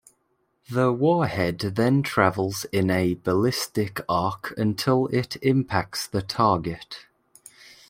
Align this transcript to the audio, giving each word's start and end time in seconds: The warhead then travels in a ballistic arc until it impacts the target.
The 0.67 0.91
warhead 0.91 1.59
then 1.59 2.01
travels 2.01 2.65
in 2.71 2.89
a 2.89 3.13
ballistic 3.13 3.99
arc 4.09 4.51
until 4.57 5.05
it 5.13 5.35
impacts 5.43 6.07
the 6.07 6.23
target. 6.23 7.05